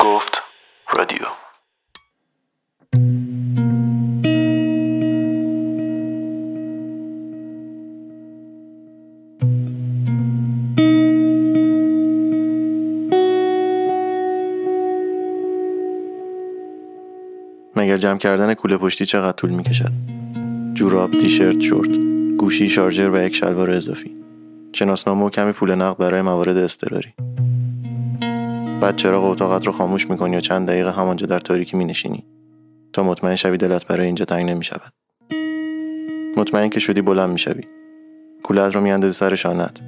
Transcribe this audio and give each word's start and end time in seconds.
گفت 0.00 0.42
رادیو. 0.92 1.18
مگر 17.76 17.96
جمع 17.96 18.18
کردن 18.18 18.54
کوله 18.54 18.76
پشتی 18.76 19.06
چقدر 19.06 19.32
طول 19.32 19.50
می 19.50 19.62
کشد 19.62 19.92
جوراب 20.74 21.10
تیشرت 21.10 21.60
شورت 21.60 21.90
گوشی 22.38 22.68
شارژر 22.68 23.10
و 23.10 23.22
یک 23.22 23.34
شلوار 23.34 23.70
اضافی. 23.70 24.16
شناسنامه 24.72 25.24
و 25.24 25.30
کمی 25.30 25.52
پول 25.52 25.74
نقد 25.74 25.96
برای 25.96 26.22
موارد 26.22 26.56
اضطراری. 26.56 27.29
بعد 28.80 28.96
چراغ 28.96 29.24
اتاقت 29.24 29.66
رو 29.66 29.72
خاموش 29.72 30.10
می‌کنی 30.10 30.36
و 30.36 30.40
چند 30.40 30.68
دقیقه 30.68 30.92
همانجا 30.92 31.26
در 31.26 31.38
تاریکی 31.38 31.76
مینشینی. 31.76 32.26
تا 32.92 33.02
مطمئن 33.02 33.36
شوی 33.36 33.56
دلت 33.56 33.86
برای 33.86 34.06
اینجا 34.06 34.24
تنگ 34.24 34.50
نمی‌شود. 34.50 34.92
مطمئن 36.36 36.68
که 36.68 36.80
شدی 36.80 37.02
بلند 37.02 37.30
می‌شوی. 37.30 37.62
کولت 38.42 38.74
رو 38.74 38.80
میاندازی 38.80 39.14
سر 39.14 39.34
شانت 39.34 39.80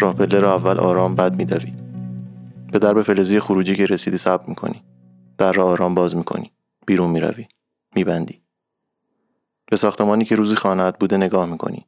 راه 0.00 0.14
پله 0.14 0.40
رو 0.40 0.48
اول 0.48 0.78
آرام 0.78 1.16
بد 1.16 1.36
میدوی. 1.36 1.72
به 2.72 2.78
درب 2.78 3.02
فلزی 3.02 3.40
خروجی 3.40 3.74
که 3.74 3.86
رسیدی 3.86 4.16
صبر 4.16 4.44
می‌کنی. 4.48 4.82
در 5.38 5.52
را 5.52 5.66
آرام 5.66 5.94
باز 5.94 6.16
می‌کنی. 6.16 6.52
بیرون 6.86 7.10
می‌روی. 7.10 7.46
میبندی. 7.96 8.40
به 9.70 9.76
ساختمانی 9.76 10.24
که 10.24 10.36
روزی 10.36 10.54
خانهت 10.54 10.98
بوده 10.98 11.16
نگاه 11.16 11.46
می‌کنی. 11.46 11.86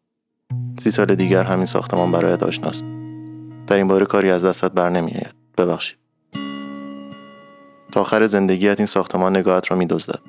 سی 0.78 0.90
سال 0.90 1.14
دیگر 1.14 1.45
همین 1.45 1.66
ساختمان 1.66 2.12
برایت 2.12 2.42
آشناست. 2.42 2.84
در 3.66 3.76
این 3.76 3.88
باره 3.88 4.06
کاری 4.06 4.30
از 4.30 4.45
دستت 4.45 4.73
بر 4.73 4.88
نمیآید. 4.88 5.34
ببخشید. 5.58 6.05
تا 7.96 8.00
آخر 8.00 8.26
زندگیت 8.26 8.80
این 8.80 8.86
ساختمان 8.86 9.36
نگاهت 9.36 9.70
را 9.70 9.76
میدزدد. 9.76 10.20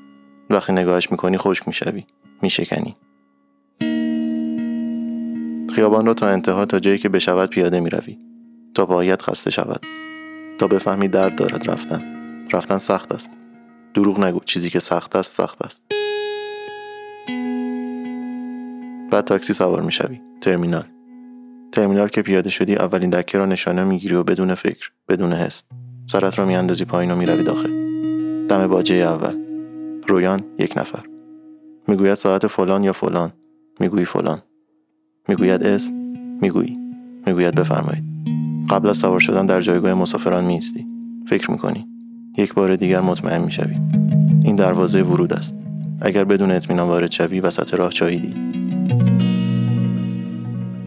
وقتی 0.49 0.73
نگاهش 0.73 1.11
می‌کنی 1.11 1.37
خشک 1.37 1.67
می‌شوی 1.67 2.05
میشکنی. 2.41 2.95
خیابان 5.75 6.05
را 6.05 6.13
تا 6.13 6.27
انتها 6.27 6.65
تا 6.65 6.79
جایی 6.79 6.97
که 6.97 7.09
بشود 7.09 7.49
پیاده 7.49 7.79
می‌روی. 7.79 8.17
تا 8.73 8.85
پایت 8.85 9.21
خسته 9.21 9.51
شود. 9.51 9.85
تا 10.57 10.67
بفهمی 10.67 11.07
درد 11.07 11.35
دارد 11.35 11.69
رفتن. 11.69 12.03
رفتن 12.53 12.77
سخت 12.77 13.11
است. 13.11 13.31
دروغ 13.93 14.19
نگو. 14.19 14.39
چیزی 14.45 14.69
که 14.69 14.79
سخت 14.79 15.15
است 15.15 15.35
سخت 15.35 15.61
است. 15.61 15.83
بعد 19.11 19.25
تاکسی 19.25 19.53
سوار 19.53 19.81
می‌شوی. 19.81 20.21
ترمینال. 20.41 20.85
ترمینال 21.71 22.07
که 22.07 22.21
پیاده 22.21 22.49
شدی 22.49 22.75
اولین 22.75 23.09
دکه 23.09 23.37
را 23.37 23.45
نشانه 23.45 23.83
می‌گیری 23.83 24.15
و 24.15 24.23
بدون 24.23 24.55
فکر 24.55 24.91
بدون 25.09 25.33
حس. 25.33 25.63
سرت 26.09 26.39
را 26.39 26.45
میاندازی 26.45 26.85
پایین 26.85 27.11
و 27.11 27.15
می‌روی 27.15 27.43
داخل. 27.43 27.69
دم 28.47 28.67
باجه 28.67 28.95
اول. 28.95 29.35
رویان 30.07 30.41
یک 30.59 30.77
نفر. 30.77 31.03
می‌گوید 31.87 32.13
ساعت 32.13 32.47
فلان 32.47 32.83
یا 32.83 32.93
فلان؟ 32.93 33.31
می‌گویی 33.79 34.05
فلان. 34.05 34.41
می‌گوید 35.29 35.63
اسم؟ 35.63 35.91
می‌گویی. 36.41 36.77
می‌گوید 37.25 37.55
بفرمایید. 37.55 38.03
قبل 38.69 38.89
از 38.89 38.97
سوار 38.97 39.19
شدن 39.19 39.45
در 39.45 39.61
جایگاه 39.61 39.93
مسافران 39.93 40.45
میستی 40.45 40.87
فکر 41.27 41.51
می‌کنی. 41.51 41.87
یک 42.37 42.53
بار 42.53 42.75
دیگر 42.75 43.01
مطمئن 43.01 43.41
می‌شوی. 43.41 43.75
این 44.43 44.55
دروازه 44.55 45.01
ورود 45.03 45.33
است. 45.33 45.55
اگر 46.01 46.23
بدون 46.23 46.51
اطمینان 46.51 46.87
وارد 46.87 47.11
شوی 47.11 47.39
وسط 47.39 47.73
راه 47.73 47.89
چاییدی. 47.89 48.33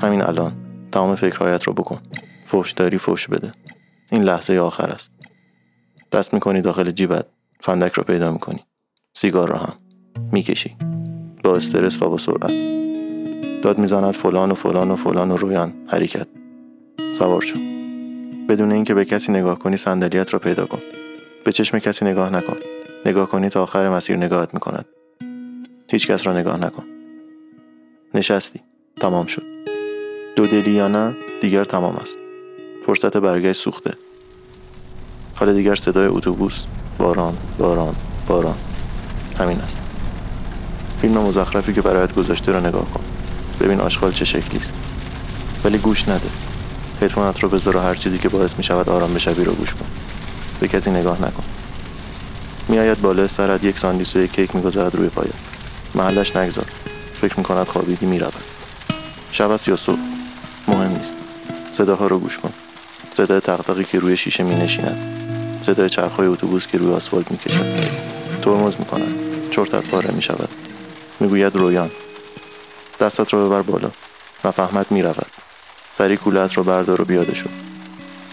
همین 0.03 0.23
الان 0.23 0.53
تمام 0.93 1.15
فکرهایت 1.15 1.63
رو 1.63 1.73
بکن. 1.73 1.99
فوش 2.45 2.73
داری 2.73 2.99
فوش 2.99 3.29
بده. 3.29 3.53
این 4.11 4.23
لحظه 4.23 4.59
آخر 4.59 4.91
است. 4.91 5.13
دست 6.13 6.35
می‌کنی 6.35 6.61
داخل 6.61 6.91
جیبت 6.91 7.27
فندک 7.61 7.93
رو 7.93 8.03
پیدا 8.03 8.33
می‌کنی. 8.33 8.65
سیگار 9.15 9.49
را 9.49 9.59
هم 9.59 9.77
می‌کشی. 10.33 10.77
با 11.45 11.57
استرس 11.57 12.03
و 12.03 12.11
با 12.11 12.19
سرعت. 12.19 12.65
داد 13.63 13.79
می‌زند 13.79 14.15
فلان 14.15 14.51
و 14.51 14.55
فلان 14.55 14.91
و 14.91 14.97
فلان 14.97 15.31
و 15.31 15.37
رویان 15.37 15.73
حرکت. 15.87 16.27
سوار 17.13 17.41
شو. 17.41 17.59
بدون 18.49 18.73
اینکه 18.73 18.95
به 18.95 19.05
کسی 19.05 19.33
نگاه 19.33 19.59
کنی 19.59 19.77
صندلیت 19.77 20.33
را 20.33 20.39
پیدا 20.39 20.67
کن. 20.67 20.79
به 21.45 21.53
چشم 21.53 21.79
کسی 21.79 22.05
نگاه 22.05 22.31
نکن. 22.31 22.57
نگاه 23.07 23.29
کنی 23.29 23.49
تا 23.49 23.63
آخر 23.63 23.89
مسیر 23.89 24.17
نگاهت 24.17 24.55
می‌کند. 24.55 24.87
هیچ 25.89 26.07
کس 26.07 26.27
را 26.27 26.39
نگاه 26.39 26.57
نکن. 26.57 26.85
نشستی. 28.15 28.61
تمام 29.01 29.27
شد. 29.27 29.47
دو 30.37 30.47
دلی 30.47 30.71
یا 30.71 30.89
نه 30.89 31.17
دیگر 31.41 31.65
تمام 31.65 31.97
است. 31.97 32.19
فرصت 32.87 33.17
برگشت 33.17 33.61
سوخته. 33.61 33.95
حال 35.35 35.53
دیگر 35.53 35.75
صدای 35.75 36.07
اتوبوس 36.07 36.65
باران 36.99 37.37
باران 37.59 37.97
باران. 38.29 38.57
همین 39.39 39.61
است. 39.61 39.79
فیلم 41.01 41.19
مزخرفی 41.19 41.73
که 41.73 41.83
برایت 41.83 42.15
گذاشته 42.15 42.53
را 42.53 42.61
نگاه 42.61 42.91
کن. 42.91 43.05
ببین 43.61 43.81
آشغال 43.81 44.13
چه 44.13 44.25
شکلی 44.25 44.59
است. 44.59 44.75
ولی 45.65 45.79
گوش 45.79 46.09
نده. 46.09 46.29
هدفونت 47.01 47.43
رو 47.43 47.49
بذار 47.49 47.77
و 47.77 47.81
هر 47.81 47.95
چیزی 47.95 48.19
که 48.19 48.29
باعث 48.29 48.57
می 48.57 48.65
شود 48.65 48.89
آرام 48.89 49.15
بشوی 49.15 49.45
رو 49.45 49.53
گوش 49.53 49.75
کن. 49.75 49.87
به 50.61 50.69
کسی 50.69 50.91
نگاه 50.91 51.23
نکن. 51.23 51.45
میآید 52.69 53.01
بالای 53.01 53.29
سرت 53.29 53.65
یک 53.65 53.79
ساندیس 53.79 54.17
و 54.17 54.19
یک 54.19 54.33
کیک 54.33 54.57
می‌گذارد 54.57 54.95
روی 54.95 55.09
پایت. 55.09 55.35
محلش 55.95 56.37
نگذار. 56.37 56.67
فکر 57.21 57.39
می‌کند 57.39 57.67
خوابیدی 57.67 58.07
می‌رود 58.07 58.35
شب 59.33 59.51
است 59.51 59.69
یا 59.69 59.77
صبح؟ 59.77 59.99
مهم 60.69 60.97
نیست. 60.97 61.17
صداها 61.73 62.07
رو 62.07 62.19
گوش 62.19 62.39
کن. 62.39 62.53
صدای 63.13 63.41
تگرگی 63.41 63.85
که 63.85 63.99
روی 63.99 64.17
شیشه 64.17 64.43
می 64.43 64.55
نشیند 64.55 65.17
صدای 65.63 65.91
چرخهای 65.91 66.29
اتوبوس 66.29 66.67
که 66.67 66.79
روی 66.79 66.93
آسفالت 66.93 67.31
می 67.31 67.39
کشد 67.39 67.91
ترمز 68.43 68.77
می 68.79 68.85
کند 68.85 69.15
چرتت 69.51 69.85
پاره 69.85 70.11
می 70.11 70.23
شود 70.23 70.49
می 71.21 71.29
گوید 71.29 71.57
رویان 71.57 71.91
دستت 73.01 73.35
را 73.35 73.49
ببر 73.49 73.63
بالا 73.63 73.91
نفهمت 74.45 74.93
می 74.93 75.03
رود 75.03 75.27
سری 75.91 76.17
کولت 76.17 76.53
رو 76.53 76.63
بردار 76.65 77.01
و 77.01 77.05
بیاده 77.05 77.35
شد 77.35 77.51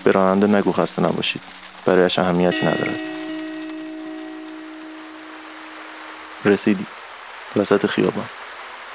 به 0.03 0.11
راننده 0.11 0.47
نگو 0.47 0.71
خسته 0.71 1.01
نباشید. 1.01 1.41
برایش 1.85 2.19
اهمیتی 2.19 2.65
ندارد. 2.65 2.99
رسیدی. 6.45 6.85
وسط 7.55 7.85
خیابان. 7.85 8.25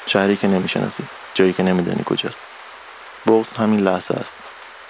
شهری 0.06 0.36
که 0.36 0.48
نمی‌شناسی. 0.48 1.04
جایی 1.34 1.52
که 1.52 1.62
نمیدانی 1.62 2.02
کجاست. 2.06 2.38
بغز 3.26 3.52
همین 3.52 3.80
لحظه 3.80 4.14
است. 4.14 4.34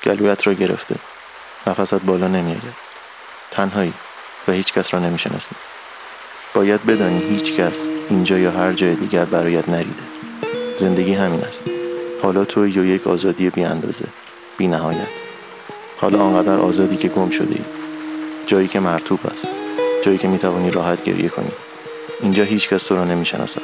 گلویت 0.04 0.46
را 0.46 0.52
گرفته. 0.52 0.94
نفست 1.66 1.94
بالا 1.94 2.28
نمیآید. 2.28 2.82
تنهایی 3.50 3.92
و 4.48 4.52
هیچ 4.52 4.72
کس 4.72 4.94
را 4.94 5.00
نمی‌شناسی 5.00 5.50
باید 6.54 6.86
بدانی 6.86 7.22
هیچ 7.28 7.54
کس 7.54 7.86
اینجا 8.10 8.38
یا 8.38 8.50
هر 8.50 8.72
جای 8.72 8.94
دیگر 8.94 9.24
برایت 9.24 9.68
نریده. 9.68 10.02
زندگی 10.78 11.14
همین 11.14 11.40
است. 11.40 11.62
حالا 12.22 12.44
تو 12.44 12.68
یا 12.68 12.84
یک 12.84 13.06
آزادی 13.06 13.50
بی 13.50 13.64
اندازه 13.64 14.04
بی 14.58 14.66
نهایت. 14.66 15.06
حالا 16.00 16.18
آنقدر 16.20 16.58
آزادی 16.58 16.96
که 16.96 17.08
گم 17.08 17.30
شده 17.30 17.54
ای. 17.54 17.64
جایی 18.46 18.68
که 18.68 18.80
مرتوب 18.80 19.20
است. 19.32 19.46
جایی 20.04 20.18
که 20.18 20.28
می‌توانی 20.28 20.70
راحت 20.70 21.04
گریه 21.04 21.28
کنی. 21.28 21.52
اینجا 22.20 22.44
هیچ 22.44 22.68
کس 22.68 22.82
تو 22.82 22.96
را 22.96 23.04
نمی‌شناسد 23.04 23.62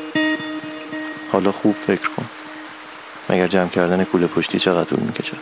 حالا 1.33 1.53
خوب 1.53 1.77
فکر 1.87 2.09
کن. 2.17 2.25
مگر 3.31 3.47
جمع 3.47 3.69
کردن 3.69 4.05
کوله 4.05 4.27
پشتی 4.27 4.59
چقدر 4.59 4.85
طول 4.85 5.01
می‌کشد؟ 5.01 5.37